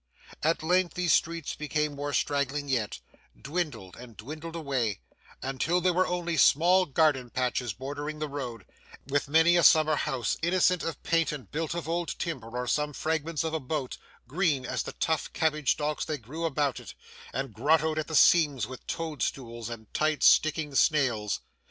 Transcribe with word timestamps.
At 0.41 0.63
length 0.63 0.95
these 0.95 1.13
streets 1.13 1.53
becoming 1.53 1.95
more 1.95 2.11
straggling 2.11 2.67
yet, 2.67 3.01
dwindled 3.39 3.95
and 3.97 4.17
dwindled 4.17 4.55
away, 4.55 4.99
until 5.43 5.79
there 5.79 5.93
were 5.93 6.07
only 6.07 6.37
small 6.37 6.87
garden 6.87 7.29
patches 7.29 7.71
bordering 7.73 8.17
the 8.17 8.27
road, 8.27 8.65
with 9.05 9.27
many 9.29 9.57
a 9.57 9.61
summer 9.63 9.95
house 9.95 10.37
innocent 10.41 10.81
of 10.81 11.03
paint 11.03 11.31
and 11.31 11.51
built 11.51 11.75
of 11.75 11.87
old 11.87 12.17
timber 12.17 12.49
or 12.57 12.65
some 12.65 12.93
fragments 12.93 13.43
of 13.43 13.53
a 13.53 13.59
boat, 13.59 13.99
green 14.27 14.65
as 14.65 14.81
the 14.81 14.93
tough 14.93 15.31
cabbage 15.33 15.73
stalks 15.73 16.03
that 16.05 16.23
grew 16.23 16.45
about 16.45 16.79
it, 16.79 16.95
and 17.31 17.53
grottoed 17.53 17.99
at 17.99 18.07
the 18.07 18.15
seams 18.15 18.65
with 18.65 18.87
toad 18.87 19.21
stools 19.21 19.69
and 19.69 19.93
tight 19.93 20.23
sticking 20.23 20.73
snails. 20.73 21.41